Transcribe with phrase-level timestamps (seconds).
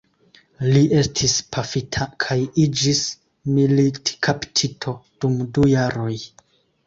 [0.67, 3.01] Li estis pafita kaj iĝis
[3.59, 6.17] militkaptito dum du jaroj.